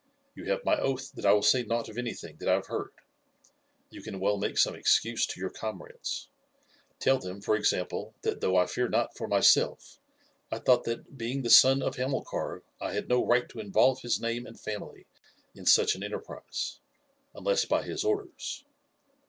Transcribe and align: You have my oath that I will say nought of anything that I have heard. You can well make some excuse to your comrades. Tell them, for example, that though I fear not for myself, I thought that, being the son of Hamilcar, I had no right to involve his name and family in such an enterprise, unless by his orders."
You 0.33 0.45
have 0.45 0.65
my 0.65 0.79
oath 0.79 1.11
that 1.11 1.27
I 1.27 1.31
will 1.33 1.43
say 1.43 1.61
nought 1.61 1.87
of 1.87 1.95
anything 1.95 2.37
that 2.39 2.49
I 2.49 2.53
have 2.55 2.65
heard. 2.65 2.89
You 3.91 4.01
can 4.01 4.19
well 4.19 4.39
make 4.39 4.57
some 4.57 4.73
excuse 4.73 5.27
to 5.27 5.39
your 5.39 5.51
comrades. 5.51 6.27
Tell 6.97 7.19
them, 7.19 7.39
for 7.39 7.55
example, 7.55 8.15
that 8.23 8.41
though 8.41 8.57
I 8.57 8.65
fear 8.65 8.89
not 8.89 9.15
for 9.15 9.27
myself, 9.27 9.99
I 10.51 10.57
thought 10.57 10.85
that, 10.85 11.19
being 11.19 11.43
the 11.43 11.51
son 11.51 11.83
of 11.83 11.97
Hamilcar, 11.97 12.63
I 12.81 12.93
had 12.93 13.09
no 13.09 13.23
right 13.23 13.47
to 13.49 13.59
involve 13.59 14.01
his 14.01 14.19
name 14.19 14.47
and 14.47 14.59
family 14.59 15.05
in 15.53 15.67
such 15.67 15.93
an 15.93 16.01
enterprise, 16.01 16.79
unless 17.35 17.65
by 17.65 17.83
his 17.83 18.03
orders." 18.03 18.65